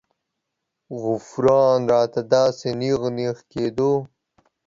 [1.01, 3.93] غوپران راته داسې نېغ نېغ کېدو.